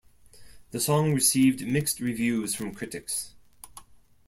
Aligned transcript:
The 0.71 0.79
song 0.79 1.13
received 1.13 1.63
mixed 1.67 1.99
reviews 1.99 2.55
from 2.55 2.73
critics. 2.73 3.35